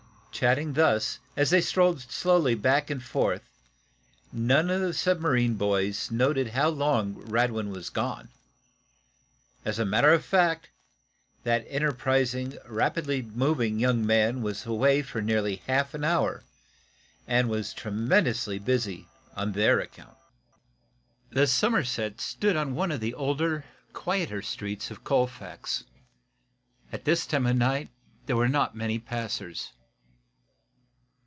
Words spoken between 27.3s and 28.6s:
of the night there were